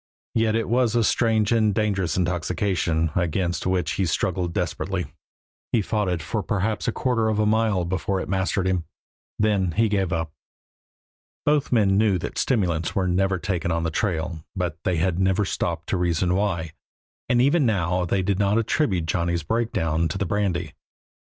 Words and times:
Yet 0.33 0.55
it 0.55 0.67
was 0.67 0.95
a 0.95 1.03
strange 1.03 1.51
and 1.51 1.75
dangerous 1.75 2.17
intoxication, 2.17 3.11
against 3.15 3.67
which 3.67 3.91
he 3.91 4.07
struggled 4.07 4.51
desperately. 4.51 5.13
He 5.71 5.83
fought 5.83 6.09
it 6.09 6.23
for 6.23 6.41
perhaps 6.41 6.87
a 6.87 6.91
quarter 6.91 7.29
of 7.29 7.37
a 7.37 7.45
mile 7.45 7.85
before 7.85 8.19
it 8.19 8.27
mastered 8.27 8.65
him; 8.65 8.85
then 9.37 9.73
he 9.73 9.89
gave 9.89 10.11
up. 10.11 10.31
Both 11.45 11.71
men 11.71 11.99
knew 11.99 12.17
that 12.17 12.39
stimulants 12.39 12.93
are 12.95 13.07
never 13.07 13.37
taken 13.37 13.71
on 13.71 13.83
the 13.83 13.91
trail, 13.91 14.43
but 14.55 14.79
they 14.85 14.95
had 14.95 15.19
never 15.19 15.45
stopped 15.45 15.87
to 15.89 15.97
reason 15.97 16.33
why, 16.33 16.71
and 17.29 17.39
even 17.39 17.63
now 17.67 18.03
they 18.03 18.23
did 18.23 18.39
not 18.39 18.57
attribute 18.57 19.05
Johnny's 19.05 19.43
breakdown 19.43 20.07
to 20.07 20.17
the 20.17 20.25
brandy. 20.25 20.73